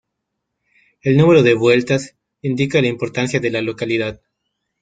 El 1.03 1.15
número 1.15 1.43
de 1.43 1.53
vueltas 1.53 2.15
indica 2.41 2.81
la 2.81 2.87
importancia 2.87 3.39
de 3.39 3.51
la 3.51 3.61
localidad. 3.61 4.19